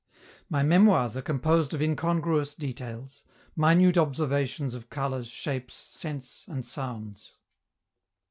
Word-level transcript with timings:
My 0.49 0.63
memoirs 0.63 1.15
are 1.15 1.21
composed 1.21 1.75
of 1.75 1.81
incongruous 1.83 2.55
details, 2.55 3.23
minute 3.55 3.99
observations 3.99 4.73
of 4.73 4.89
colors, 4.89 5.27
shapes, 5.27 5.75
scents, 5.75 6.47
and 6.47 6.65
sounds. 6.65 7.37